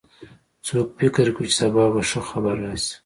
څوک 0.65 0.87
فکر 0.99 1.27
کوي 1.35 1.47
چې 1.51 1.57
سبا 1.59 1.83
به 1.93 2.01
ښه 2.09 2.21
خبر 2.29 2.55
راشي 2.63 2.93